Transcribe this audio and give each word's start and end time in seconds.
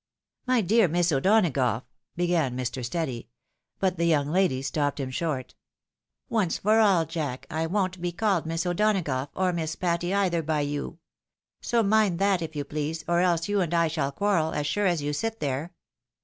"My 0.47 0.61
dear 0.61 0.87
Miss 0.87 1.11
O'Donagough," 1.11 1.83
began 2.15 2.57
Mr. 2.57 2.83
Steady— 2.83 3.29
^but 3.83 3.97
the 3.97 4.05
young 4.07 4.29
lady 4.31 4.63
stopped 4.63 4.99
him 4.99 5.11
short 5.11 5.53
—"Once' 6.27 6.57
for 6.57 6.79
all. 6.79 7.05
Jack, 7.05 7.45
I 7.51 7.67
won't 7.67 8.01
be 8.01 8.11
called 8.11 8.47
Miss 8.47 8.65
O'Donagough, 8.65 9.29
or 9.35 9.53
Miss 9.53 9.75
Patty 9.75 10.11
either, 10.11 10.41
by 10.41 10.61
you. 10.61 10.97
So 11.61 11.83
mind 11.83 12.17
that, 12.17 12.41
if 12.41 12.55
you 12.55 12.63
please, 12.63 13.05
or 13.07 13.19
else 13.19 13.47
you 13.47 13.61
and 13.61 13.75
I 13.75 13.87
shall 13.89 14.11
quarrel, 14.11 14.53
as 14.53 14.65
sure 14.65 14.87
as 14.87 15.03
you 15.03 15.13
sit 15.13 15.39
there. 15.39 15.71